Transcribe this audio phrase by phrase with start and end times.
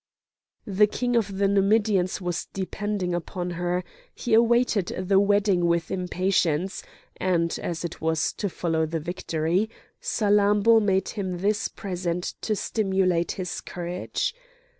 [0.65, 3.83] The king of the Numidians was depending upon her;
[4.15, 6.81] he awaited the wedding with impatience,
[7.17, 9.69] and, as it was to follow the victory,
[10.01, 14.33] Salammbô made him this present to stimulate his courage.